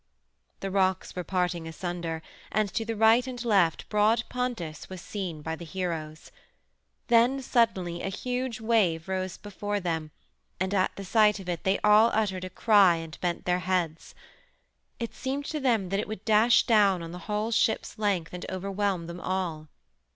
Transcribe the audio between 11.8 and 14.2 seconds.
all uttered a cry and bent their heads.